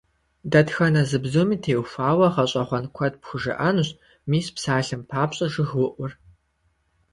[0.51, 3.89] Дэтхэнэ зы бзуми теухуауэ гъэщӀэгъуэн куэд пхужыӀэнущ,
[4.29, 6.11] мис псалъэм папщӀэ жыгыуӀур.